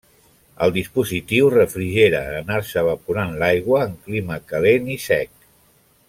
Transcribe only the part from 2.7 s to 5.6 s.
evaporant l'aigua, en clima calent i sec.